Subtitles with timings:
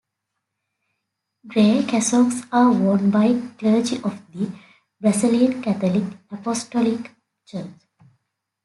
[1.45, 4.51] Grey cassocks are worn by clergy of the
[4.99, 7.11] Brazilian Catholic Apostolic
[7.45, 7.69] Church.